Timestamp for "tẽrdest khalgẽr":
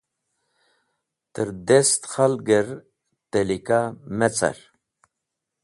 1.33-2.67